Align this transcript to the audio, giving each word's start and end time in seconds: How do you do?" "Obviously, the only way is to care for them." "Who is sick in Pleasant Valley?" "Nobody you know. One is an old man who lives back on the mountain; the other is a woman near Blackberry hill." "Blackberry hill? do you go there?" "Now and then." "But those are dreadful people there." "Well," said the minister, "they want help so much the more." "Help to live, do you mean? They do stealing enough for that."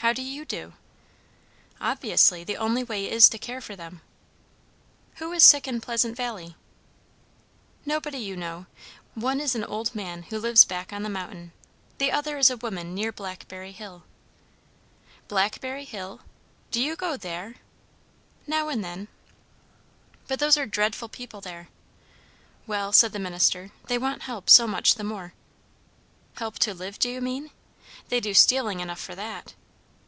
How 0.00 0.12
do 0.12 0.22
you 0.22 0.44
do?" 0.44 0.74
"Obviously, 1.80 2.44
the 2.44 2.58
only 2.58 2.84
way 2.84 3.10
is 3.10 3.28
to 3.30 3.38
care 3.38 3.60
for 3.60 3.74
them." 3.74 4.02
"Who 5.16 5.32
is 5.32 5.42
sick 5.42 5.66
in 5.66 5.80
Pleasant 5.80 6.14
Valley?" 6.16 6.54
"Nobody 7.86 8.18
you 8.18 8.36
know. 8.36 8.66
One 9.14 9.40
is 9.40 9.56
an 9.56 9.64
old 9.64 9.96
man 9.96 10.24
who 10.24 10.38
lives 10.38 10.64
back 10.66 10.92
on 10.92 11.02
the 11.02 11.08
mountain; 11.08 11.50
the 11.98 12.12
other 12.12 12.36
is 12.38 12.50
a 12.50 12.56
woman 12.58 12.94
near 12.94 13.10
Blackberry 13.10 13.72
hill." 13.72 14.04
"Blackberry 15.28 15.84
hill? 15.86 16.20
do 16.70 16.80
you 16.80 16.94
go 16.94 17.16
there?" 17.16 17.56
"Now 18.46 18.68
and 18.68 18.84
then." 18.84 19.08
"But 20.28 20.38
those 20.38 20.56
are 20.58 20.66
dreadful 20.66 21.08
people 21.08 21.40
there." 21.40 21.68
"Well," 22.66 22.92
said 22.92 23.10
the 23.12 23.18
minister, 23.18 23.72
"they 23.86 23.98
want 23.98 24.22
help 24.22 24.50
so 24.50 24.68
much 24.68 24.94
the 24.96 25.02
more." 25.04 25.32
"Help 26.36 26.60
to 26.60 26.74
live, 26.74 26.98
do 27.00 27.08
you 27.10 27.20
mean? 27.22 27.50
They 28.08 28.20
do 28.20 28.34
stealing 28.34 28.78
enough 28.80 29.00
for 29.00 29.16
that." 29.16 29.54